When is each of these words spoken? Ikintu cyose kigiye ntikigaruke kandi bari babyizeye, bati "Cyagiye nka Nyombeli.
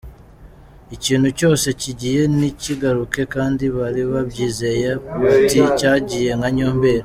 Ikintu 0.95 1.29
cyose 1.39 1.67
kigiye 1.81 2.21
ntikigaruke 2.37 3.21
kandi 3.33 3.63
bari 3.77 4.01
babyizeye, 4.11 4.89
bati 5.21 5.59
"Cyagiye 5.77 6.31
nka 6.39 6.49
Nyombeli. 6.57 6.99